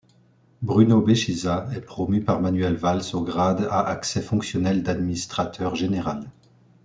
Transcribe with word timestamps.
Bruno 0.63 0.99
Beschizza 1.01 1.69
est 1.75 1.81
promu 1.81 2.23
par 2.23 2.41
Manuel 2.41 2.73
Valls 2.75 3.13
au 3.13 3.21
grade 3.21 3.67
à 3.69 3.81
accès 3.81 4.23
fonctionnel 4.23 4.81
d'administrateur 4.81 5.75
général. 5.75 6.31